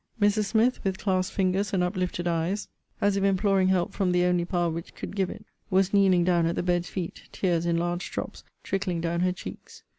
Mrs. 0.19 0.45
Smith, 0.45 0.83
with 0.83 0.97
clasped 0.97 1.35
fingers, 1.35 1.73
and 1.73 1.83
uplifted 1.83 2.27
eyes, 2.27 2.67
as 3.01 3.17
if 3.17 3.23
imploring 3.23 3.67
help 3.67 3.93
from 3.93 4.11
the 4.11 4.23
only 4.25 4.45
Power 4.45 4.67
which 4.71 4.95
could 4.95 5.15
give 5.15 5.29
it, 5.29 5.45
was 5.69 5.93
kneeling 5.93 6.23
down 6.23 6.47
at 6.47 6.55
the 6.55 6.63
bed's 6.63 6.89
feet, 6.89 7.25
tears 7.31 7.67
in 7.67 7.77
large 7.77 8.09
drops 8.11 8.43
trickling 8.63 8.99
down 8.99 9.19
her 9.19 9.31
cheeks. 9.31 9.83